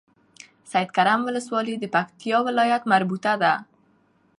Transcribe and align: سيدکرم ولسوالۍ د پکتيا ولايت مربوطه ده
سيدکرم 0.71 1.21
ولسوالۍ 1.27 1.75
د 1.79 1.85
پکتيا 1.95 2.37
ولايت 2.47 2.83
مربوطه 2.91 3.33
ده 3.41 3.53